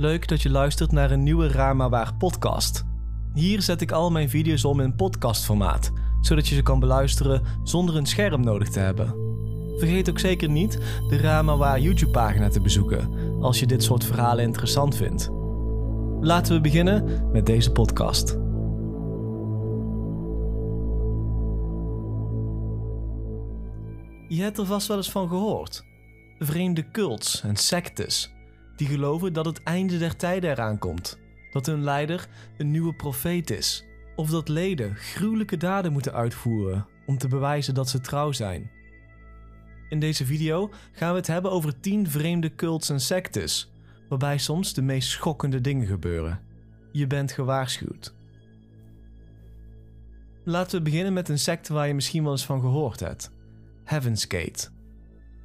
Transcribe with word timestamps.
Leuk 0.00 0.28
dat 0.28 0.42
je 0.42 0.50
luistert 0.50 0.92
naar 0.92 1.10
een 1.10 1.22
nieuwe 1.22 1.48
Ramawaar 1.48 2.14
podcast. 2.14 2.84
Hier 3.34 3.62
zet 3.62 3.80
ik 3.80 3.92
al 3.92 4.10
mijn 4.10 4.28
video's 4.28 4.64
om 4.64 4.80
in 4.80 4.94
podcastformaat, 4.94 5.92
zodat 6.20 6.48
je 6.48 6.54
ze 6.54 6.62
kan 6.62 6.80
beluisteren 6.80 7.42
zonder 7.62 7.96
een 7.96 8.06
scherm 8.06 8.40
nodig 8.40 8.68
te 8.68 8.78
hebben. 8.78 9.14
Vergeet 9.78 10.10
ook 10.10 10.18
zeker 10.18 10.48
niet 10.48 10.78
de 11.08 11.16
Ramawaar 11.16 11.80
YouTube 11.80 12.10
pagina 12.10 12.48
te 12.48 12.60
bezoeken 12.60 13.08
als 13.40 13.60
je 13.60 13.66
dit 13.66 13.82
soort 13.82 14.04
verhalen 14.04 14.44
interessant 14.44 14.96
vindt. 14.96 15.30
Laten 16.20 16.54
we 16.54 16.60
beginnen 16.60 17.30
met 17.32 17.46
deze 17.46 17.72
podcast. 17.72 18.30
Je 24.28 24.42
hebt 24.42 24.58
er 24.58 24.66
vast 24.66 24.88
wel 24.88 24.96
eens 24.96 25.10
van 25.10 25.28
gehoord. 25.28 25.84
Vreemde 26.38 26.90
cults 26.90 27.42
en 27.42 27.56
sectes 27.56 28.36
die 28.78 28.86
geloven 28.86 29.32
dat 29.32 29.44
het 29.44 29.62
einde 29.62 29.98
der 29.98 30.16
tijden 30.16 30.50
eraan 30.50 30.78
komt, 30.78 31.18
dat 31.50 31.66
hun 31.66 31.82
leider 31.82 32.28
een 32.56 32.70
nieuwe 32.70 32.94
profeet 32.94 33.50
is, 33.50 33.84
of 34.16 34.30
dat 34.30 34.48
leden 34.48 34.94
gruwelijke 34.94 35.56
daden 35.56 35.92
moeten 35.92 36.12
uitvoeren 36.12 36.86
om 37.06 37.18
te 37.18 37.28
bewijzen 37.28 37.74
dat 37.74 37.88
ze 37.88 38.00
trouw 38.00 38.32
zijn. 38.32 38.70
In 39.88 40.00
deze 40.00 40.26
video 40.26 40.70
gaan 40.92 41.10
we 41.10 41.16
het 41.16 41.26
hebben 41.26 41.50
over 41.50 41.80
10 41.80 42.10
vreemde 42.10 42.54
cults 42.54 42.90
en 42.90 43.00
sectes, 43.00 43.72
waarbij 44.08 44.38
soms 44.38 44.74
de 44.74 44.82
meest 44.82 45.08
schokkende 45.08 45.60
dingen 45.60 45.86
gebeuren. 45.86 46.40
Je 46.92 47.06
bent 47.06 47.32
gewaarschuwd. 47.32 48.14
Laten 50.44 50.78
we 50.78 50.84
beginnen 50.84 51.12
met 51.12 51.28
een 51.28 51.38
secte 51.38 51.72
waar 51.72 51.86
je 51.86 51.94
misschien 51.94 52.22
wel 52.22 52.32
eens 52.32 52.46
van 52.46 52.60
gehoord 52.60 53.00
hebt: 53.00 53.30
Heaven's 53.84 54.24
Gate. 54.28 54.68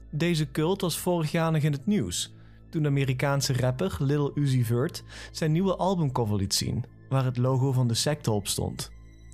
Deze 0.09 0.51
cult 0.51 0.81
was 0.81 0.99
vorig 0.99 1.31
jaar 1.31 1.51
nog 1.51 1.61
in 1.61 1.71
het 1.71 1.85
nieuws 1.85 2.33
toen 2.73 2.81
de 2.83 2.89
Amerikaanse 2.89 3.53
rapper 3.53 3.95
Lil 3.99 4.31
Uzi 4.35 4.63
Vert 4.63 5.03
zijn 5.31 5.51
nieuwe 5.51 5.75
albumcover 5.75 6.35
liet 6.35 6.53
zien, 6.53 6.83
waar 7.09 7.25
het 7.25 7.37
logo 7.37 7.71
van 7.71 7.87
de 7.87 7.93
secte 7.93 8.31
op 8.31 8.47
stond. 8.47 8.91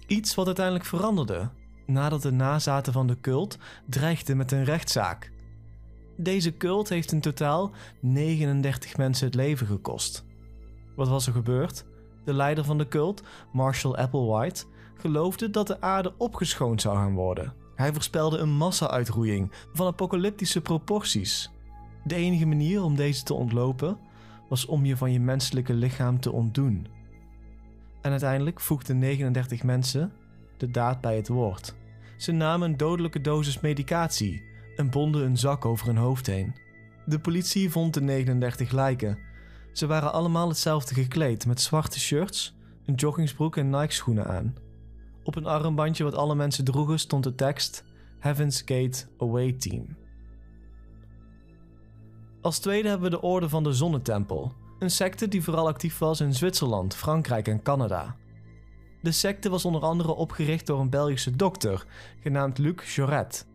Iets 0.08 0.36
wat 0.36 0.45
uiteindelijk 0.45 0.86
veranderde, 0.86 1.50
nadat 1.86 2.22
de 2.22 2.32
nazaten 2.32 2.94
van 2.94 3.08
de 3.08 3.20
cult 3.20 3.58
dreigden 3.86 4.38
met 4.38 4.52
een 4.52 4.64
rechtszaak. 4.64 5.32
Deze 6.17 6.58
cult 6.58 6.90
heeft 6.90 7.12
in 7.12 7.22
totaal 7.22 7.72
39 8.00 8.98
mensen 8.98 9.26
het 9.26 9.36
leven 9.36 9.67
gekost. 9.67 10.26
Wat 10.95 11.08
was 11.08 11.28
er 11.28 11.34
gebeurd? 11.34 11.86
De 12.26 12.34
leider 12.34 12.64
van 12.64 12.78
de 12.78 12.88
cult, 12.88 13.23
Marshall 13.52 13.95
Applewhite, 13.95 14.66
geloofde 14.95 15.50
dat 15.50 15.67
de 15.67 15.82
aarde 15.82 16.14
opgeschoond 16.17 16.82
zou 16.82 16.95
gaan 16.95 17.14
worden. 17.14 17.54
Hij 17.76 17.94
voorspelde 17.94 18.38
een 18.38 18.52
massa-uitroeiing 18.52 19.52
van 19.73 19.88
apocalyptische 19.88 20.62
proporties. 20.62 21.52
De 22.03 22.16
enige 22.16 22.45
manier 22.45 22.83
om 22.83 22.95
deze 22.95 23.23
te 23.23 23.33
ontlopen 23.33 23.97
was 24.50 24.66
om 24.66 24.86
je 24.86 24.97
van 24.97 25.11
je 25.11 25.19
menselijke 25.19 25.73
lichaam 25.73 26.19
te 26.19 26.31
ontdoen. 26.31 26.88
En 28.02 28.11
uiteindelijk 28.11 28.59
voegden 28.59 29.00
39 29.00 29.64
mensen 29.64 30.11
de 30.58 30.72
daad 30.72 31.02
bij 31.02 31.16
het 31.16 31.27
woord. 31.27 31.75
Ze 32.17 32.31
namen 32.31 32.70
een 32.70 32.77
dodelijke 32.77 33.22
dosis 33.22 33.59
medicatie 33.59 34.44
en 34.75 34.89
bonden 34.89 35.25
een 35.25 35.38
zak 35.38 35.66
over 35.66 35.88
hun 35.88 35.97
hoofd 35.97 36.27
heen. 36.27 36.55
De 37.05 37.20
politie 37.20 37.70
vond 37.70 37.94
de 37.94 38.02
39 38.02 38.72
lijken. 38.72 39.17
Ze 39.73 39.88
waren 39.88 40.14
allemaal 40.14 40.47
hetzelfde 40.47 40.94
gekleed 40.94 41.45
met 41.45 41.61
zwarte 41.61 42.00
shirts, 42.00 42.55
een 42.86 42.94
joggingsbroek 42.94 43.58
en 43.58 43.70
Nike-schoenen 43.70 44.27
aan. 44.27 44.55
Op 45.23 45.36
een 45.36 45.45
armbandje 45.45 46.03
wat 46.03 46.16
alle 46.16 46.36
mensen 46.36 46.64
droegen 46.64 47.00
stond 47.00 47.23
de 47.23 47.36
tekst 47.36 47.83
Heaven's 48.20 48.59
Gate 48.66 49.05
Away 49.17 49.53
Team. 49.53 49.88
Als 52.42 52.59
tweede 52.59 52.90
hebben 52.90 53.09
we 53.09 53.16
de 53.16 53.22
Orde 53.22 53.50
van 53.50 53.64
de 53.64 53.73
Zonnetempel, 53.73 54.54
een 54.80 54.90
secte 54.90 55.28
die 55.28 55.44
vooral 55.44 55.68
actief 55.68 55.98
was 55.98 56.20
in 56.20 56.34
Zwitserland, 56.34 56.95
Frankrijk 56.95 57.48
en 57.48 57.61
Canada. 57.61 58.16
De 59.02 59.11
secte 59.11 59.50
was 59.50 59.66
onder 59.66 59.82
andere 59.82 60.16
opgericht 60.16 60.66
door 60.66 60.80
een 60.80 60.89
Belgische 60.89 61.36
dokter, 61.36 61.86
genaamd 62.20 62.58
Luc 62.58 62.95
Joret. 62.95 63.48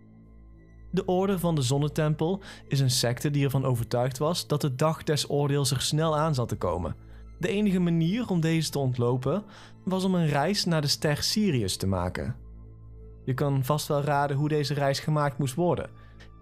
De 0.91 1.05
Orde 1.05 1.39
van 1.39 1.55
de 1.55 1.62
Zonnetempel 1.62 2.41
is 2.69 2.81
een 2.81 2.91
secte 2.91 3.31
die 3.31 3.45
ervan 3.45 3.65
overtuigd 3.65 4.19
was 4.19 4.47
dat 4.47 4.61
de 4.61 4.75
dag 4.75 5.03
des 5.03 5.31
oordeels 5.31 5.71
er 5.71 5.81
snel 5.81 6.16
aan 6.16 6.34
zat 6.34 6.49
te 6.49 6.56
komen. 6.56 6.97
De 7.39 7.49
enige 7.49 7.81
manier 7.81 8.28
om 8.28 8.41
deze 8.41 8.71
te 8.71 8.78
ontlopen 8.78 9.45
was 9.84 10.05
om 10.05 10.15
een 10.15 10.28
reis 10.28 10.65
naar 10.65 10.81
de 10.81 10.87
ster 10.87 11.22
Sirius 11.22 11.77
te 11.77 11.87
maken. 11.87 12.37
Je 13.25 13.34
kan 13.34 13.65
vast 13.65 13.89
wel 13.89 14.01
raden 14.01 14.37
hoe 14.37 14.49
deze 14.49 14.75
reis 14.75 14.99
gemaakt 15.01 15.39
moest 15.39 15.55
worden. 15.55 15.91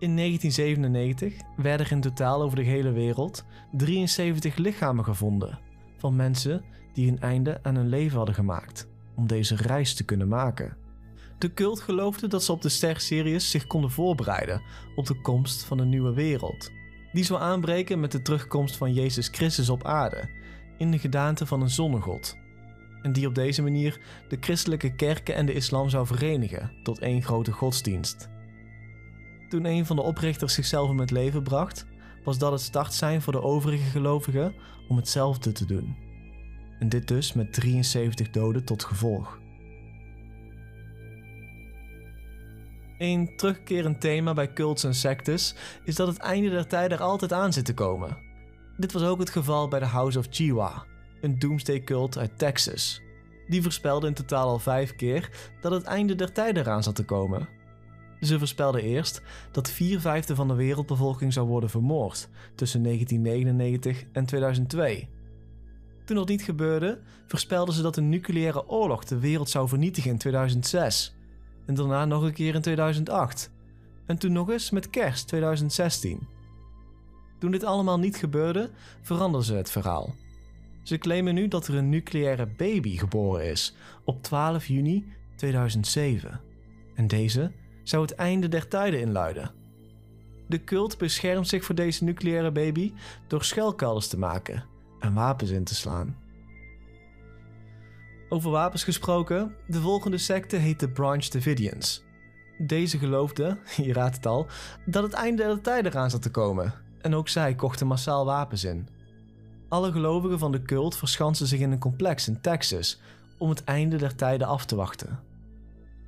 In 0.03 0.17
1997 0.17 1.35
werden 1.57 1.87
er 1.87 1.93
in 1.93 2.01
totaal 2.01 2.43
over 2.43 2.57
de 2.57 2.63
hele 2.63 2.93
wereld 2.93 3.45
73 3.73 4.57
lichamen 4.57 5.05
gevonden 5.05 5.59
van 5.97 6.17
mensen 6.17 6.65
die 6.93 7.11
een 7.11 7.21
einde 7.21 7.59
aan 7.63 7.75
hun 7.75 7.89
leven 7.89 8.17
hadden 8.17 8.35
gemaakt 8.35 8.89
om 9.15 9.27
deze 9.27 9.57
reis 9.57 9.95
te 9.95 10.05
kunnen 10.05 10.29
maken. 10.29 10.77
De 11.39 11.53
cult 11.53 11.81
geloofde 11.81 12.27
dat 12.27 12.45
ze 12.45 12.53
op 12.53 12.63
de 12.63 12.69
ster 12.69 13.01
Sirius 13.01 13.51
zich 13.51 13.67
konden 13.67 13.91
voorbereiden 13.91 14.63
op 14.97 15.07
de 15.07 15.21
komst 15.21 15.65
van 15.65 15.79
een 15.79 15.89
nieuwe 15.89 16.13
wereld. 16.15 16.71
Die 17.13 17.25
zou 17.25 17.41
aanbreken 17.41 18.01
met 18.01 18.13
de 18.13 18.23
terugkomst 18.23 18.77
van 18.77 18.93
Jezus 18.93 19.29
Christus 19.29 19.69
op 19.69 19.85
aarde 19.85 20.31
in 20.79 20.91
de 20.91 20.99
gedaante 20.99 21.47
van 21.47 21.61
een 21.61 21.71
zonnegod. 21.71 22.37
En 23.03 23.13
die 23.13 23.27
op 23.27 23.35
deze 23.35 23.63
manier 23.63 24.01
de 24.29 24.37
christelijke 24.41 24.95
kerken 24.95 25.35
en 25.35 25.47
de 25.47 25.55
islam 25.55 25.89
zou 25.89 26.07
verenigen 26.07 26.73
tot 26.83 26.99
één 26.99 27.23
grote 27.23 27.53
godsdienst. 27.53 28.31
Toen 29.53 29.65
een 29.65 29.87
van 29.87 29.97
de 29.97 30.03
oprichters 30.03 30.55
zichzelf 30.55 30.91
om 30.91 30.99
het 30.99 31.11
leven 31.11 31.43
bracht, 31.43 31.87
was 32.25 32.39
dat 32.39 32.53
het 32.53 32.61
startsein 32.61 33.23
voor 33.23 33.33
de 33.33 33.43
overige 33.43 33.91
gelovigen 33.91 34.55
om 34.89 34.97
hetzelfde 34.97 35.53
te 35.53 35.67
doen. 35.67 35.97
En 36.79 36.89
dit 36.89 37.09
dus 37.09 37.33
met 37.33 37.53
73 37.53 38.31
doden 38.31 38.65
tot 38.65 38.85
gevolg. 38.85 39.41
Een 42.99 43.37
terugkerend 43.37 44.01
thema 44.01 44.33
bij 44.33 44.53
cults 44.53 44.85
en 44.85 44.95
sectes 44.95 45.55
is 45.85 45.97
dat 45.97 46.09
het 46.09 46.19
einde 46.19 46.51
der 46.51 46.67
tijden 46.67 46.99
er 46.99 47.05
altijd 47.05 47.33
aan 47.33 47.53
zit 47.53 47.65
te 47.65 47.75
komen. 47.75 48.17
Dit 48.77 48.93
was 48.93 49.03
ook 49.03 49.19
het 49.19 49.31
geval 49.31 49.69
bij 49.69 49.79
de 49.79 49.87
House 49.87 50.19
of 50.19 50.27
Chiwa, 50.31 50.85
een 51.21 51.39
doomsday 51.39 51.81
cult 51.81 52.19
uit 52.19 52.39
Texas. 52.39 53.03
Die 53.47 53.63
voorspelde 53.63 54.07
in 54.07 54.15
totaal 54.15 54.49
al 54.49 54.59
vijf 54.59 54.95
keer 54.97 55.31
dat 55.61 55.73
het 55.73 55.85
einde 55.85 56.15
der 56.15 56.33
tijden 56.33 56.63
eraan 56.63 56.83
zat 56.83 56.95
te 56.95 57.05
komen. 57.05 57.61
Ze 58.23 58.39
voorspelden 58.39 58.83
eerst 58.83 59.23
dat 59.51 59.71
4 59.71 60.01
vijfde 60.01 60.35
van 60.35 60.49
de 60.49 60.55
wereldbevolking 60.55 61.33
zou 61.33 61.47
worden 61.47 61.71
vermoord 61.71 62.29
tussen 62.55 62.83
1999 62.83 64.05
en 64.13 64.25
2002. 64.25 65.09
Toen 66.05 66.17
dat 66.17 66.29
niet 66.29 66.43
gebeurde, 66.43 67.01
voorspelden 67.27 67.75
ze 67.75 67.83
dat 67.83 67.97
een 67.97 68.09
nucleaire 68.09 68.69
oorlog 68.69 69.05
de 69.05 69.19
wereld 69.19 69.51
zou 69.51 69.69
vernietigen 69.69 70.11
in 70.11 70.19
2006. 70.19 71.15
En 71.67 71.75
daarna 71.75 72.05
nog 72.05 72.23
een 72.23 72.33
keer 72.33 72.55
in 72.55 72.61
2008. 72.61 73.51
En 74.07 74.19
toen 74.19 74.33
nog 74.33 74.51
eens 74.51 74.71
met 74.71 74.91
kerst 74.91 75.29
2016. 75.29 76.29
Toen 77.39 77.51
dit 77.51 77.65
allemaal 77.65 77.99
niet 77.99 78.17
gebeurde, 78.17 78.71
veranderden 79.01 79.47
ze 79.47 79.55
het 79.55 79.71
verhaal. 79.71 80.15
Ze 80.83 80.99
claimen 80.99 81.35
nu 81.35 81.49
dat 81.49 81.67
er 81.67 81.75
een 81.75 81.89
nucleaire 81.89 82.47
baby 82.47 82.97
geboren 82.97 83.45
is 83.51 83.75
op 84.05 84.23
12 84.23 84.67
juni 84.67 85.05
2007. 85.37 86.41
En 86.95 87.07
deze 87.07 87.53
zou 87.83 88.03
het 88.03 88.15
einde 88.15 88.49
der 88.49 88.69
tijden 88.69 89.01
inluiden. 89.01 89.51
De 90.49 90.65
cult 90.65 90.99
beschermt 90.99 91.49
zich 91.49 91.65
voor 91.65 91.75
deze 91.75 92.05
nucleaire 92.05 92.53
baby 92.53 92.93
door 93.27 93.45
schuilkelders 93.45 94.09
te 94.09 94.19
maken 94.19 94.65
en 95.01 95.15
wapens 95.15 95.51
in 95.51 95.65
te 95.65 95.75
slaan. 95.75 96.17
Over 98.29 98.51
wapens 98.51 98.85
gesproken, 98.85 99.55
de 99.67 99.81
volgende 99.81 100.19
secte 100.19 100.57
heet 100.57 100.81
de 100.81 100.89
Branch 100.89 101.25
Davidians. 101.25 102.05
Deze 102.59 102.99
geloofden, 102.99 103.59
je 103.77 103.93
raadt 103.93 104.17
het 104.17 104.27
al, 104.27 104.47
dat 104.87 105.03
het 105.03 105.13
einde 105.13 105.43
der 105.43 105.61
tijden 105.61 105.93
eraan 105.93 106.11
zat 106.11 106.23
te 106.23 106.31
komen 106.31 106.75
en 107.01 107.15
ook 107.15 107.29
zij 107.29 107.55
kochten 107.55 107.87
massaal 107.87 108.25
wapens 108.25 108.65
in. 108.65 108.89
Alle 109.69 109.93
gelovigen 109.93 110.39
van 110.39 110.53
de 110.53 110.63
cult 110.63 110.97
verschansten 110.97 111.47
zich 111.47 111.61
in 111.61 111.71
een 111.71 111.79
complex 111.79 112.29
in 112.29 112.41
Texas 112.41 113.01
om 113.39 113.49
het 113.49 113.65
einde 113.65 113.97
der 113.97 114.15
tijden 114.15 114.47
af 114.47 114.65
te 114.65 114.77
wachten. 114.77 115.19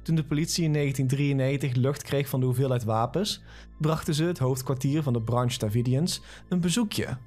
Toen 0.05 0.15
de 0.15 0.25
politie 0.25 0.65
in 0.65 0.73
1993 0.73 1.83
lucht 1.83 2.03
kreeg 2.03 2.29
van 2.29 2.41
de 2.41 2.47
hoeveelheid 2.47 2.85
wapens, 2.85 3.43
brachten 3.79 4.15
ze 4.15 4.25
het 4.25 4.39
hoofdkwartier 4.39 5.03
van 5.03 5.13
de 5.13 5.23
Branch 5.23 5.57
Davidians 5.57 6.23
een 6.49 6.61
bezoekje. 6.61 7.19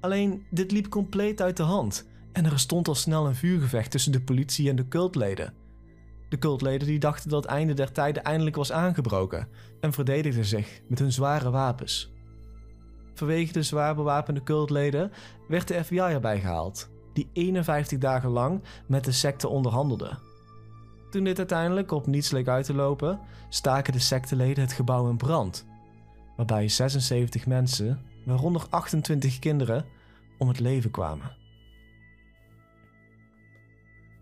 Alleen 0.00 0.46
dit 0.50 0.72
liep 0.72 0.88
compleet 0.88 1.40
uit 1.40 1.56
de 1.56 1.62
hand 1.62 2.06
en 2.32 2.44
er 2.44 2.58
stond 2.58 2.88
al 2.88 2.94
snel 2.94 3.26
een 3.26 3.34
vuurgevecht 3.34 3.90
tussen 3.90 4.12
de 4.12 4.20
politie 4.20 4.68
en 4.68 4.76
de 4.76 4.88
cultleden. 4.88 5.54
De 6.28 6.38
cultleden 6.38 6.86
die 6.86 6.98
dachten 6.98 7.30
dat 7.30 7.42
het 7.42 7.52
einde 7.52 7.74
der 7.74 7.92
tijden 7.92 8.24
eindelijk 8.24 8.56
was 8.56 8.72
aangebroken 8.72 9.48
en 9.80 9.92
verdedigden 9.92 10.44
zich 10.44 10.80
met 10.88 10.98
hun 10.98 11.12
zware 11.12 11.50
wapens. 11.50 12.12
Vanwege 13.14 13.52
de 13.52 13.62
zwaar 13.62 13.94
bewapende 13.94 14.42
cultleden 14.42 15.12
werd 15.48 15.68
de 15.68 15.84
FBI 15.84 15.98
erbij 15.98 16.40
gehaald, 16.40 16.88
die 17.12 17.28
51 17.32 17.98
dagen 17.98 18.30
lang 18.30 18.62
met 18.86 19.04
de 19.04 19.12
secte 19.12 19.48
onderhandelde. 19.48 20.25
Toen 21.10 21.24
dit 21.24 21.38
uiteindelijk 21.38 21.92
op 21.92 22.06
niets 22.06 22.30
leek 22.30 22.48
uit 22.48 22.64
te 22.66 22.74
lopen, 22.74 23.20
staken 23.48 23.92
de 23.92 23.98
secteleden 23.98 24.64
het 24.64 24.72
gebouw 24.72 25.08
in 25.08 25.16
brand, 25.16 25.66
waarbij 26.36 26.68
76 26.68 27.46
mensen, 27.46 28.02
waaronder 28.24 28.66
28 28.70 29.38
kinderen, 29.38 29.84
om 30.38 30.48
het 30.48 30.60
leven 30.60 30.90
kwamen. 30.90 31.36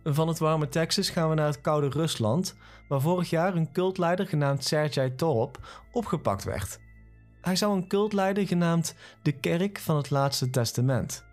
Van 0.04 0.28
het 0.28 0.38
warme 0.38 0.69
Texas 0.69 1.10
gaan 1.10 1.28
we 1.28 1.34
naar 1.34 1.46
het 1.46 1.60
koude 1.60 1.88
Rusland, 1.88 2.56
waar 2.88 3.00
vorig 3.00 3.30
jaar 3.30 3.54
een 3.54 3.72
cultleider 3.72 4.26
genaamd 4.26 4.64
Sergei 4.64 5.14
Torop 5.14 5.82
opgepakt 5.92 6.44
werd. 6.44 6.78
Hij 7.40 7.56
zou 7.56 7.76
een 7.76 7.88
cult 7.88 8.12
leiden 8.12 8.46
genaamd 8.46 8.94
de 9.22 9.32
Kerk 9.32 9.78
van 9.78 9.96
het 9.96 10.10
Laatste 10.10 10.50
Testament. 10.50 11.25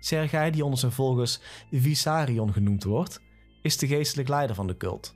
Sergei, 0.00 0.50
die 0.50 0.64
onder 0.64 0.78
zijn 0.78 0.92
volgers 0.92 1.40
Vissarion 1.70 2.52
genoemd 2.52 2.84
wordt, 2.84 3.20
is 3.62 3.78
de 3.78 3.86
geestelijk 3.86 4.28
leider 4.28 4.56
van 4.56 4.66
de 4.66 4.76
cult. 4.76 5.14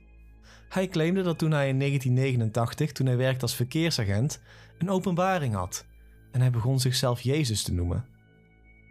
Hij 0.69 0.87
claimde 0.87 1.21
dat 1.21 1.37
toen 1.37 1.51
hij 1.51 1.69
in 1.69 1.79
1989, 1.79 2.91
toen 2.91 3.05
hij 3.05 3.17
werkte 3.17 3.41
als 3.41 3.55
verkeersagent, 3.55 4.41
een 4.77 4.89
openbaring 4.89 5.53
had 5.53 5.85
en 6.31 6.41
hij 6.41 6.51
begon 6.51 6.79
zichzelf 6.79 7.21
Jezus 7.21 7.63
te 7.63 7.73
noemen. 7.73 8.05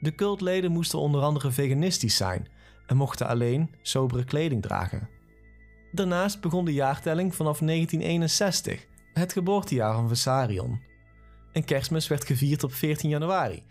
De 0.00 0.14
cultleden 0.14 0.72
moesten 0.72 0.98
onder 0.98 1.22
andere 1.22 1.50
veganistisch 1.50 2.16
zijn 2.16 2.48
en 2.86 2.96
mochten 2.96 3.26
alleen 3.26 3.70
sobere 3.82 4.24
kleding 4.24 4.62
dragen. 4.62 5.08
Daarnaast 5.92 6.40
begon 6.40 6.64
de 6.64 6.72
jaartelling 6.72 7.34
vanaf 7.34 7.58
1961, 7.58 8.86
het 9.12 9.32
geboortejaar 9.32 9.94
van 9.94 10.08
Vessarion. 10.08 10.80
En 11.52 11.64
kerstmis 11.64 12.08
werd 12.08 12.24
gevierd 12.24 12.64
op 12.64 12.72
14 12.72 13.10
januari, 13.10 13.62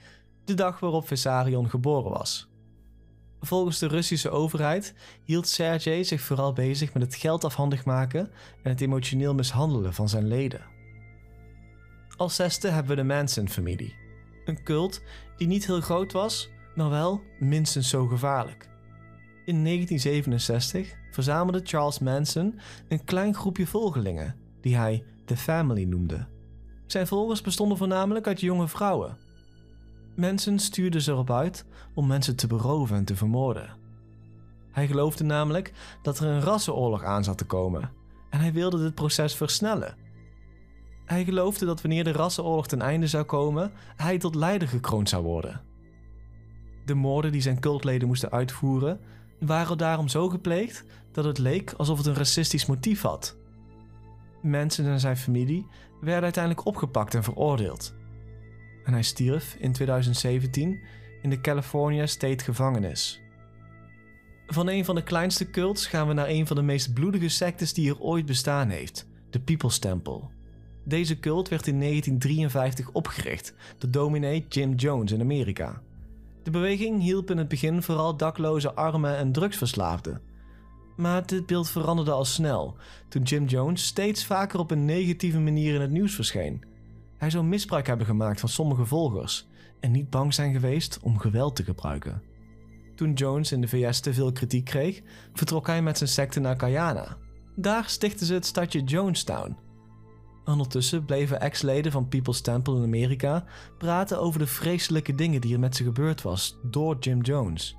de 0.45 0.53
dag 0.53 0.79
waarop 0.79 1.07
Vessarion 1.07 1.69
geboren 1.69 2.11
was. 2.11 2.52
Volgens 3.45 3.79
de 3.79 3.87
Russische 3.87 4.29
overheid 4.29 4.93
hield 5.23 5.47
Sergej 5.47 6.03
zich 6.03 6.21
vooral 6.21 6.53
bezig 6.53 6.93
met 6.93 7.03
het 7.03 7.15
geld 7.15 7.43
afhandig 7.43 7.85
maken 7.85 8.31
en 8.63 8.69
het 8.69 8.81
emotioneel 8.81 9.33
mishandelen 9.33 9.93
van 9.93 10.09
zijn 10.09 10.27
leden. 10.27 10.61
Als 12.15 12.35
zesde 12.35 12.69
hebben 12.69 12.95
we 12.95 13.01
de 13.01 13.07
Manson-familie. 13.07 13.95
Een 14.45 14.63
cult 14.63 15.01
die 15.37 15.47
niet 15.47 15.65
heel 15.65 15.81
groot 15.81 16.11
was, 16.11 16.49
maar 16.75 16.89
wel 16.89 17.21
minstens 17.39 17.89
zo 17.89 18.07
gevaarlijk. 18.07 18.69
In 19.45 19.63
1967 19.63 20.95
verzamelde 21.11 21.61
Charles 21.63 21.99
Manson 21.99 22.59
een 22.87 23.03
klein 23.03 23.33
groepje 23.33 23.67
volgelingen, 23.67 24.35
die 24.61 24.75
hij 24.75 25.03
The 25.25 25.37
Family 25.37 25.83
noemde. 25.83 26.27
Zijn 26.85 27.07
volgers 27.07 27.41
bestonden 27.41 27.77
voornamelijk 27.77 28.27
uit 28.27 28.41
jonge 28.41 28.67
vrouwen. 28.67 29.17
Manson 30.15 30.59
stuurde 30.59 31.01
ze 31.01 31.11
erop 31.11 31.31
uit 31.31 31.65
om 31.93 32.07
mensen 32.07 32.35
te 32.35 32.47
beroven 32.47 32.95
en 32.95 33.05
te 33.05 33.15
vermoorden. 33.15 33.77
Hij 34.71 34.87
geloofde 34.87 35.23
namelijk 35.23 35.73
dat 36.01 36.19
er 36.19 36.27
een 36.27 36.41
rassenoorlog 36.41 37.03
aan 37.03 37.23
zat 37.23 37.37
te 37.37 37.45
komen 37.45 37.91
en 38.29 38.39
hij 38.39 38.53
wilde 38.53 38.83
dit 38.83 38.95
proces 38.95 39.35
versnellen. 39.35 39.95
Hij 41.05 41.23
geloofde 41.23 41.65
dat 41.65 41.81
wanneer 41.81 42.03
de 42.03 42.11
rassenoorlog 42.11 42.67
ten 42.67 42.81
einde 42.81 43.07
zou 43.07 43.23
komen, 43.23 43.71
hij 43.95 44.17
tot 44.17 44.35
leider 44.35 44.67
gekroond 44.67 45.09
zou 45.09 45.23
worden. 45.23 45.61
De 46.85 46.93
moorden 46.93 47.31
die 47.31 47.41
zijn 47.41 47.59
cultleden 47.59 48.07
moesten 48.07 48.31
uitvoeren 48.31 48.99
waren 49.39 49.77
daarom 49.77 50.07
zo 50.07 50.29
gepleegd 50.29 50.83
dat 51.11 51.25
het 51.25 51.37
leek 51.37 51.73
alsof 51.77 51.97
het 51.97 52.07
een 52.07 52.15
racistisch 52.15 52.65
motief 52.65 53.01
had. 53.01 53.35
Mensen 54.41 54.85
en 54.85 54.99
zijn 54.99 55.17
familie 55.17 55.67
werden 56.01 56.23
uiteindelijk 56.23 56.65
opgepakt 56.65 57.15
en 57.15 57.23
veroordeeld. 57.23 57.93
En 58.83 58.93
hij 58.93 59.03
stierf 59.03 59.55
in 59.59 59.71
2017 59.71 60.79
in 61.21 61.29
de 61.29 61.41
California 61.41 62.05
State 62.05 62.43
gevangenis. 62.43 63.21
Van 64.47 64.67
een 64.67 64.85
van 64.85 64.95
de 64.95 65.03
kleinste 65.03 65.49
cults 65.49 65.87
gaan 65.87 66.07
we 66.07 66.13
naar 66.13 66.27
een 66.27 66.47
van 66.47 66.55
de 66.55 66.61
meest 66.61 66.93
bloedige 66.93 67.29
sectes 67.29 67.73
die 67.73 67.89
er 67.89 67.99
ooit 67.99 68.25
bestaan 68.25 68.69
heeft, 68.69 69.07
de 69.29 69.39
People's 69.39 69.79
Temple. 69.79 70.21
Deze 70.85 71.19
cult 71.19 71.49
werd 71.49 71.67
in 71.67 71.79
1953 71.79 72.91
opgericht 72.91 73.53
door 73.77 73.91
dominee 73.91 74.45
Jim 74.49 74.73
Jones 74.73 75.11
in 75.11 75.21
Amerika. 75.21 75.81
De 76.43 76.51
beweging 76.51 77.01
hielp 77.01 77.31
in 77.31 77.37
het 77.37 77.47
begin 77.47 77.81
vooral 77.81 78.17
dakloze 78.17 78.73
armen 78.73 79.17
en 79.17 79.31
drugsverslaafden. 79.31 80.21
Maar 80.95 81.25
dit 81.25 81.45
beeld 81.45 81.69
veranderde 81.69 82.11
al 82.11 82.25
snel 82.25 82.77
toen 83.09 83.23
Jim 83.23 83.45
Jones 83.45 83.85
steeds 83.85 84.25
vaker 84.25 84.59
op 84.59 84.71
een 84.71 84.85
negatieve 84.85 85.39
manier 85.39 85.75
in 85.75 85.81
het 85.81 85.91
nieuws 85.91 86.15
verscheen. 86.15 86.63
Hij 87.23 87.31
zou 87.31 87.43
misbruik 87.43 87.87
hebben 87.87 88.05
gemaakt 88.05 88.39
van 88.39 88.49
sommige 88.49 88.85
volgers 88.85 89.47
en 89.79 89.91
niet 89.91 90.09
bang 90.09 90.33
zijn 90.33 90.53
geweest 90.53 90.99
om 91.01 91.19
geweld 91.19 91.55
te 91.55 91.63
gebruiken. 91.63 92.21
Toen 92.95 93.13
Jones 93.13 93.51
in 93.51 93.61
de 93.61 93.67
VS 93.67 93.99
te 93.99 94.13
veel 94.13 94.31
kritiek 94.31 94.65
kreeg, 94.65 95.01
vertrok 95.33 95.67
hij 95.67 95.81
met 95.81 95.97
zijn 95.97 96.09
secte 96.09 96.39
naar 96.39 96.59
Guyana. 96.59 97.17
Daar 97.55 97.89
stichtten 97.89 98.25
ze 98.25 98.33
het 98.33 98.45
stadje 98.45 98.83
Jonestown, 98.83 99.57
Ondertussen 100.45 101.05
bleven 101.05 101.39
ex-leden 101.39 101.91
van 101.91 102.07
People's 102.07 102.41
Temple 102.41 102.75
in 102.75 102.83
Amerika 102.83 103.45
praten 103.77 104.19
over 104.19 104.39
de 104.39 104.47
vreselijke 104.47 105.15
dingen 105.15 105.41
die 105.41 105.53
er 105.53 105.59
met 105.59 105.75
ze 105.75 105.83
gebeurd 105.83 106.21
was 106.21 106.57
door 106.63 106.97
Jim 106.99 107.21
Jones. 107.21 107.75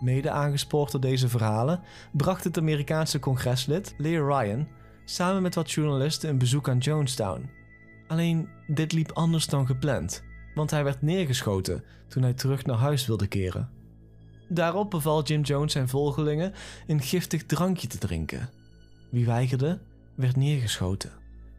Mede 0.00 0.30
aangespoord 0.30 0.90
door 0.90 1.00
deze 1.00 1.28
verhalen 1.28 1.80
bracht 2.12 2.44
het 2.44 2.58
Amerikaanse 2.58 3.18
congreslid 3.18 3.94
Lear 3.98 4.26
Ryan 4.26 4.68
samen 5.04 5.42
met 5.42 5.54
wat 5.54 5.70
journalisten 5.70 6.30
een 6.30 6.38
bezoek 6.38 6.68
aan 6.68 6.78
Jonestown. 6.78 7.62
Alleen 8.06 8.48
dit 8.66 8.92
liep 8.92 9.12
anders 9.12 9.46
dan 9.46 9.66
gepland, 9.66 10.22
want 10.54 10.70
hij 10.70 10.84
werd 10.84 11.02
neergeschoten 11.02 11.84
toen 12.08 12.22
hij 12.22 12.34
terug 12.34 12.64
naar 12.64 12.76
huis 12.76 13.06
wilde 13.06 13.26
keren. 13.26 13.70
Daarop 14.48 14.90
beval 14.90 15.22
Jim 15.22 15.42
Jones 15.42 15.72
zijn 15.72 15.88
volgelingen 15.88 16.52
een 16.86 17.02
giftig 17.02 17.44
drankje 17.46 17.88
te 17.88 17.98
drinken. 17.98 18.48
Wie 19.10 19.26
weigerde, 19.26 19.78
werd 20.14 20.36
neergeschoten. 20.36 21.12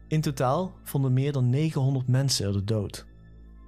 In 0.08 0.20
totaal 0.20 0.72
vonden 0.82 1.12
meer 1.12 1.32
dan 1.32 1.50
900 1.50 2.08
mensen 2.08 2.46
er 2.46 2.52
de 2.52 2.64
dood. 2.64 3.06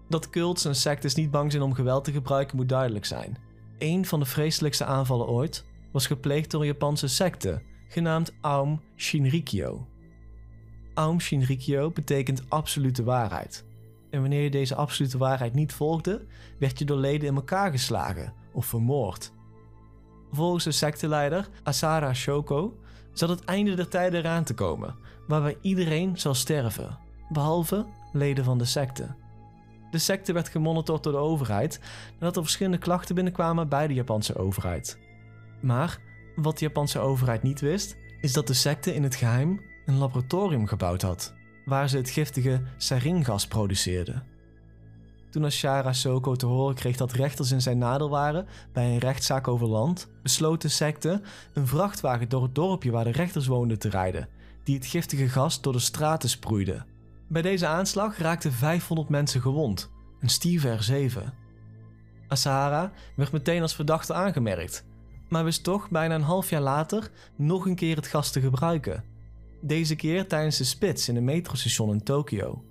Dat 0.09 0.31
cults 0.31 0.65
en 0.65 0.75
sectes 0.75 1.15
niet 1.15 1.31
bang 1.31 1.51
zijn 1.51 1.63
om 1.63 1.75
geweld 1.75 2.05
te 2.05 2.13
gebruiken 2.13 2.57
moet 2.57 2.69
duidelijk 2.69 3.05
zijn. 3.05 3.39
Een 3.79 4.07
van 4.07 4.21
de 4.21 4.27
vreselijkste 4.27 4.85
aanvallen 4.85 5.29
ooit 5.29 5.65
was 5.93 6.07
gepleegd 6.07 6.51
door 6.51 6.61
een 6.61 6.67
Japanse 6.67 7.09
secte, 7.09 7.63
genaamd 7.89 8.33
Aum 8.41 8.81
Shinrikyo. 8.97 9.87
Aum 10.99 11.21
Shinrikyo 11.21 11.91
betekent 11.91 12.43
absolute 12.49 13.05
waarheid. 13.05 13.65
En 14.11 14.21
wanneer 14.21 14.43
je 14.43 14.51
deze 14.51 14.75
absolute 14.75 15.19
waarheid 15.19 15.55
niet 15.55 15.73
volgde, 15.73 16.27
werd 16.59 16.79
je 16.79 16.85
door 16.85 16.97
leden 16.97 17.29
in 17.29 17.35
elkaar 17.35 17.71
geslagen 17.71 18.33
of 18.53 18.67
vermoord. 18.67 19.33
Volgens 20.33 20.65
de 20.65 20.73
secteleider 20.73 21.49
Asara 21.63 22.15
Shoko 22.15 22.79
zat 23.13 23.29
het 23.29 23.45
einde 23.45 23.75
der 23.75 23.89
tijden 23.89 24.21
eraan 24.21 24.45
te 24.45 24.55
komen 24.55 24.97
waarbij 25.27 25.57
iedereen 25.61 26.19
zal 26.19 26.35
sterven, 26.35 26.99
behalve 27.29 27.87
leden 28.13 28.45
van 28.45 28.59
de 28.59 28.65
secte. 28.65 29.15
De 29.91 29.99
secte 29.99 30.33
werd 30.33 30.49
gemonitord 30.49 31.03
door 31.03 31.13
de 31.13 31.19
overheid 31.19 31.81
nadat 32.13 32.37
er 32.37 32.43
verschillende 32.43 32.79
klachten 32.79 33.15
binnenkwamen 33.15 33.69
bij 33.69 33.87
de 33.87 33.95
Japanse 33.95 34.37
overheid. 34.37 34.99
Maar 35.61 35.99
wat 36.37 36.59
de 36.59 36.65
Japanse 36.65 36.99
overheid 36.99 37.43
niet 37.43 37.61
wist, 37.61 37.97
is 38.21 38.33
dat 38.33 38.47
de 38.47 38.55
secte 38.55 38.95
in 38.95 39.03
het 39.03 39.15
geheim 39.15 39.68
een 39.89 39.99
laboratorium 39.99 40.67
gebouwd 40.67 41.03
had, 41.03 41.35
waar 41.65 41.89
ze 41.89 41.97
het 41.97 42.11
giftige 42.11 42.63
saringas 42.77 43.47
produceerden. 43.47 44.23
Toen 45.31 45.45
Ashara 45.45 45.93
Soko 45.93 46.37
te 46.37 46.47
horen 46.47 46.75
kreeg 46.75 46.97
dat 46.97 47.13
rechters 47.13 47.51
in 47.51 47.61
zijn 47.61 47.79
nadeel 47.79 48.11
waren 48.11 48.47
bij 48.73 48.85
een 48.85 48.99
rechtszaak 48.99 49.49
over 49.49 49.67
land, 49.67 50.11
besloot 50.23 50.63
de 50.63 50.69
secte 50.69 51.21
een 51.53 51.67
vrachtwagen 51.67 52.29
door 52.29 52.43
het 52.43 52.55
dorpje 52.55 52.91
waar 52.91 53.05
de 53.05 53.11
rechters 53.11 53.47
woonden 53.47 53.79
te 53.79 53.89
rijden 53.89 54.29
die 54.65 54.77
het 54.77 54.87
giftige 54.87 55.29
gas 55.29 55.61
door 55.61 55.73
de 55.73 55.79
straten 55.79 56.29
sproeide. 56.29 56.85
Bij 57.29 57.43
deze 57.43 57.67
aanslag 57.67 58.19
raakten 58.19 58.53
500 58.53 59.09
mensen 59.09 59.41
gewond 59.41 59.91
en 60.21 60.29
stierven 60.29 60.71
er 60.71 60.83
7. 60.83 61.35
Asahara 62.29 62.93
werd 63.17 63.33
meteen 63.33 63.63
als 63.63 63.75
verdachte 63.75 64.15
aangemerkt, 64.15 64.85
maar 65.29 65.45
wist 65.45 65.65
toch 65.65 65.91
bijna 65.91 66.15
een 66.15 66.23
half 66.23 66.51
jaar 66.51 66.61
later 66.61 67.11
nog 67.37 67.67
een 67.67 67.75
keer 67.75 67.97
het 67.97 68.07
gas 68.07 68.31
te 68.31 68.41
gebruiken. 68.41 69.05
Deze 69.61 69.97
keer 69.97 70.27
tijdens 70.27 70.57
de 70.57 70.65
spits 70.65 71.09
in 71.09 71.17
een 71.17 71.25
metrostation 71.25 71.91
in 71.91 72.03
Tokio. 72.03 72.63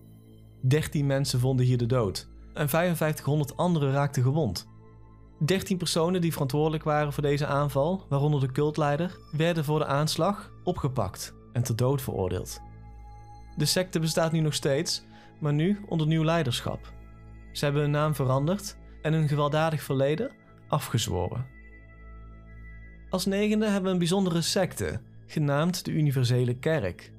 13 0.62 1.06
mensen 1.06 1.40
vonden 1.40 1.66
hier 1.66 1.78
de 1.78 1.86
dood 1.86 2.28
en 2.54 2.70
5500 2.70 3.58
anderen 3.58 3.92
raakten 3.92 4.24
gewond. 4.24 4.68
13 5.38 5.78
personen 5.78 6.22
die 6.22 6.32
verantwoordelijk 6.32 6.84
waren 6.84 7.14
voor 7.14 7.24
deze 7.24 7.46
aanval, 7.46 8.06
waaronder 8.10 8.40
de 8.40 8.52
cultleider, 8.52 9.20
werden 9.32 9.64
voor 9.64 9.80
de 9.80 9.86
aanslag 9.86 10.52
opgepakt 10.64 11.34
en 11.54 11.64
ter 11.64 11.76
dood 11.76 12.02
veroordeeld. 12.02 12.62
De 13.58 13.66
secte 13.66 14.00
bestaat 14.00 14.32
nu 14.32 14.40
nog 14.40 14.54
steeds, 14.54 15.04
maar 15.40 15.54
nu 15.54 15.80
onder 15.88 16.08
nieuw 16.08 16.24
leiderschap. 16.24 16.94
Ze 17.52 17.64
hebben 17.64 17.82
hun 17.82 17.92
naam 17.92 18.16
veranderd 18.16 18.78
en 19.02 19.14
hun 19.14 19.28
gewelddadig 19.28 19.84
verleden 19.84 20.32
afgezworen. 20.68 21.46
Als 23.10 23.26
negende 23.26 23.66
hebben 23.66 23.84
we 23.84 23.90
een 23.90 23.98
bijzondere 23.98 24.42
secte, 24.42 25.02
genaamd 25.28 25.86
de 25.86 25.92
Universele 25.92 26.56
Kerk. 26.56 27.12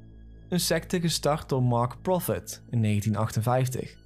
Een 0.49 0.61
secte 0.61 1.01
gestart 1.01 1.49
door 1.49 1.63
Mark 1.63 2.03
Prophet 2.03 2.63
in 2.71 2.83
1958. 2.83 3.97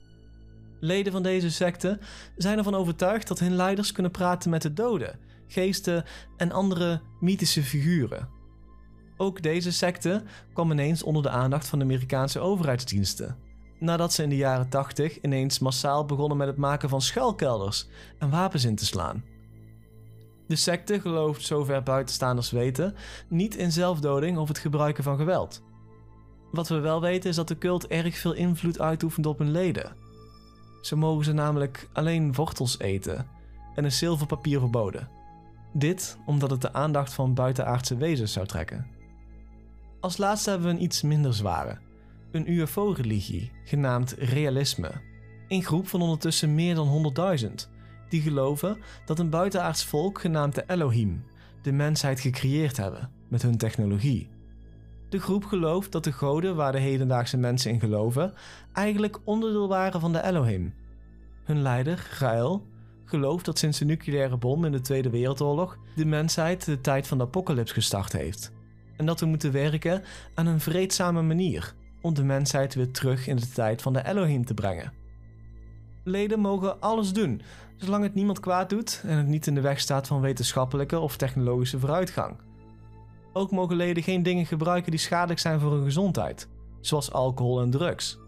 Leden 0.80 1.12
van 1.12 1.22
deze 1.22 1.50
secte 1.50 1.98
zijn 2.36 2.58
ervan 2.58 2.74
overtuigd 2.74 3.28
dat 3.28 3.38
hun 3.38 3.56
leiders 3.56 3.92
kunnen 3.92 4.12
praten 4.12 4.50
met 4.50 4.62
de 4.62 4.72
doden, 4.72 5.18
geesten 5.46 6.04
en 6.36 6.52
andere 6.52 7.00
mythische 7.20 7.62
figuren. 7.62 8.28
Ook 9.16 9.42
deze 9.42 9.72
secte 9.72 10.22
kwam 10.52 10.70
ineens 10.70 11.02
onder 11.02 11.22
de 11.22 11.30
aandacht 11.30 11.66
van 11.66 11.78
de 11.78 11.84
Amerikaanse 11.84 12.40
overheidsdiensten. 12.40 13.36
nadat 13.78 14.12
ze 14.12 14.22
in 14.22 14.28
de 14.28 14.36
jaren 14.36 14.68
80 14.68 15.20
ineens 15.20 15.58
massaal 15.58 16.04
begonnen 16.04 16.36
met 16.36 16.46
het 16.46 16.56
maken 16.56 16.88
van 16.88 17.00
schuilkelders 17.00 17.88
en 18.18 18.30
wapens 18.30 18.64
in 18.64 18.76
te 18.76 18.86
slaan. 18.86 19.31
De 20.52 20.58
secte 20.58 21.00
gelooft, 21.00 21.42
zover 21.42 21.82
buitenstaanders 21.82 22.50
weten, 22.50 22.94
niet 23.28 23.56
in 23.56 23.72
zelfdoding 23.72 24.38
of 24.38 24.48
het 24.48 24.58
gebruiken 24.58 25.04
van 25.04 25.16
geweld. 25.16 25.62
Wat 26.50 26.68
we 26.68 26.78
wel 26.78 27.00
weten 27.00 27.30
is 27.30 27.36
dat 27.36 27.48
de 27.48 27.58
cult 27.58 27.86
erg 27.86 28.18
veel 28.18 28.32
invloed 28.32 28.80
uitoefent 28.80 29.26
op 29.26 29.38
hun 29.38 29.50
leden. 29.50 29.96
Zo 30.80 30.96
mogen 30.96 31.24
ze 31.24 31.32
namelijk 31.32 31.88
alleen 31.92 32.34
wortels 32.34 32.78
eten 32.78 33.26
en 33.74 33.84
is 33.84 33.98
zilverpapier 33.98 34.58
verboden. 34.60 35.08
Dit 35.72 36.18
omdat 36.26 36.50
het 36.50 36.60
de 36.60 36.72
aandacht 36.72 37.12
van 37.12 37.34
buitenaardse 37.34 37.96
wezens 37.96 38.32
zou 38.32 38.46
trekken. 38.46 38.86
Als 40.00 40.16
laatste 40.16 40.50
hebben 40.50 40.68
we 40.68 40.74
een 40.74 40.82
iets 40.82 41.02
minder 41.02 41.34
zware. 41.34 41.78
Een 42.32 42.50
UFO-religie, 42.50 43.52
genaamd 43.64 44.14
realisme. 44.18 44.90
Een 45.48 45.64
groep 45.64 45.88
van 45.88 46.02
ondertussen 46.02 46.54
meer 46.54 46.74
dan 46.74 47.14
100.000, 47.40 47.48
die 48.12 48.22
geloven 48.22 48.78
dat 49.04 49.18
een 49.18 49.30
buitenaards 49.30 49.84
volk 49.84 50.20
genaamd 50.20 50.54
de 50.54 50.64
Elohim 50.66 51.24
de 51.62 51.72
mensheid 51.72 52.20
gecreëerd 52.20 52.76
hebben 52.76 53.10
met 53.28 53.42
hun 53.42 53.56
technologie. 53.56 54.28
De 55.08 55.20
groep 55.20 55.44
gelooft 55.44 55.92
dat 55.92 56.04
de 56.04 56.12
goden 56.12 56.56
waar 56.56 56.72
de 56.72 56.78
hedendaagse 56.78 57.36
mensen 57.36 57.70
in 57.70 57.80
geloven 57.80 58.32
eigenlijk 58.72 59.18
onderdeel 59.24 59.68
waren 59.68 60.00
van 60.00 60.12
de 60.12 60.22
Elohim. 60.22 60.74
Hun 61.44 61.62
leider, 61.62 62.16
Rael, 62.18 62.66
gelooft 63.04 63.44
dat 63.44 63.58
sinds 63.58 63.78
de 63.78 63.84
nucleaire 63.84 64.36
bom 64.36 64.64
in 64.64 64.72
de 64.72 64.80
Tweede 64.80 65.10
Wereldoorlog 65.10 65.78
de 65.96 66.06
mensheid 66.06 66.64
de 66.64 66.80
tijd 66.80 67.06
van 67.06 67.18
de 67.18 67.24
apocalyps 67.24 67.72
gestart 67.72 68.12
heeft. 68.12 68.52
En 68.96 69.06
dat 69.06 69.20
we 69.20 69.26
moeten 69.26 69.52
werken 69.52 70.02
aan 70.34 70.46
een 70.46 70.60
vreedzame 70.60 71.22
manier 71.22 71.74
om 72.00 72.14
de 72.14 72.24
mensheid 72.24 72.74
weer 72.74 72.90
terug 72.90 73.26
in 73.26 73.36
de 73.36 73.48
tijd 73.48 73.82
van 73.82 73.92
de 73.92 74.06
Elohim 74.06 74.44
te 74.44 74.54
brengen. 74.54 75.01
Leden 76.04 76.40
mogen 76.40 76.80
alles 76.80 77.12
doen, 77.12 77.42
zolang 77.76 78.02
het 78.02 78.14
niemand 78.14 78.40
kwaad 78.40 78.70
doet 78.70 79.02
en 79.06 79.16
het 79.16 79.26
niet 79.26 79.46
in 79.46 79.54
de 79.54 79.60
weg 79.60 79.80
staat 79.80 80.06
van 80.06 80.20
wetenschappelijke 80.20 80.98
of 80.98 81.16
technologische 81.16 81.78
vooruitgang. 81.78 82.36
Ook 83.32 83.50
mogen 83.50 83.76
leden 83.76 84.02
geen 84.02 84.22
dingen 84.22 84.46
gebruiken 84.46 84.90
die 84.90 85.00
schadelijk 85.00 85.40
zijn 85.40 85.60
voor 85.60 85.72
hun 85.72 85.84
gezondheid, 85.84 86.48
zoals 86.80 87.12
alcohol 87.12 87.60
en 87.60 87.70
drugs. 87.70 88.18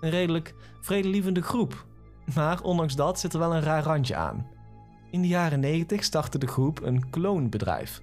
Een 0.00 0.10
redelijk 0.10 0.54
vredelievende 0.80 1.42
groep, 1.42 1.86
maar 2.34 2.62
ondanks 2.62 2.96
dat 2.96 3.20
zit 3.20 3.32
er 3.32 3.38
wel 3.38 3.54
een 3.54 3.62
raar 3.62 3.82
randje 3.82 4.16
aan. 4.16 4.46
In 5.10 5.22
de 5.22 5.28
jaren 5.28 5.60
90 5.60 6.04
startte 6.04 6.38
de 6.38 6.46
groep 6.46 6.82
een 6.82 7.10
kloonbedrijf. 7.10 8.00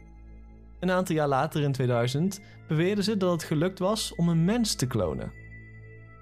Een 0.79 0.91
aantal 0.91 1.15
jaar 1.15 1.27
later 1.27 1.62
in 1.62 1.72
2000 1.72 2.41
beweerden 2.67 3.03
ze 3.03 3.17
dat 3.17 3.32
het 3.32 3.43
gelukt 3.43 3.79
was 3.79 4.15
om 4.15 4.29
een 4.29 4.46
mens 4.46 4.75
te 4.75 4.88
klonen. 4.88 5.42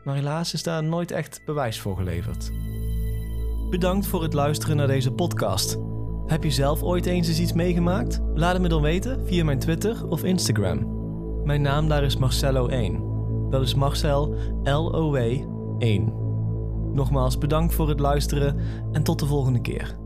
Maar 0.03 0.15
helaas 0.15 0.53
is 0.53 0.63
daar 0.63 0.83
nooit 0.83 1.11
echt 1.11 1.41
bewijs 1.45 1.79
voor 1.79 1.95
geleverd. 1.95 2.51
Bedankt 3.69 4.07
voor 4.07 4.23
het 4.23 4.33
luisteren 4.33 4.77
naar 4.77 4.87
deze 4.87 5.11
podcast. 5.11 5.77
Heb 6.25 6.43
je 6.43 6.51
zelf 6.51 6.83
ooit 6.83 7.05
eens 7.05 7.27
eens 7.27 7.39
iets 7.39 7.53
meegemaakt? 7.53 8.21
Laat 8.33 8.53
het 8.53 8.61
me 8.61 8.67
dan 8.67 8.81
weten 8.81 9.25
via 9.27 9.43
mijn 9.43 9.59
Twitter 9.59 10.07
of 10.07 10.23
Instagram. 10.23 10.99
Mijn 11.43 11.61
naam 11.61 11.87
daar 11.87 12.03
is 12.03 12.17
Marcello1. 12.17 13.01
Dat 13.49 13.61
is 13.61 13.73
Marcel 13.73 14.35
L-O-W 14.63 15.17
1. 15.77 16.13
Nogmaals 16.93 17.37
bedankt 17.37 17.73
voor 17.73 17.89
het 17.89 17.99
luisteren 17.99 18.57
en 18.91 19.03
tot 19.03 19.19
de 19.19 19.25
volgende 19.25 19.61
keer. 19.61 20.00